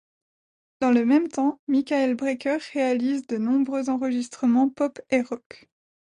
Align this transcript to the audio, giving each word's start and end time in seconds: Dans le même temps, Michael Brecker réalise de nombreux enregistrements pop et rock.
Dans 0.79 0.89
le 0.89 1.05
même 1.05 1.27
temps, 1.27 1.59
Michael 1.67 2.15
Brecker 2.15 2.57
réalise 2.73 3.27
de 3.27 3.37
nombreux 3.37 3.91
enregistrements 3.91 4.67
pop 4.67 4.99
et 5.11 5.21
rock. 5.21 5.69